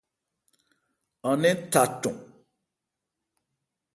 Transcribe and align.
An 1.29 1.35
nɛ́n 1.41 1.57
tha 1.71 1.81
cɔn. 2.01 2.15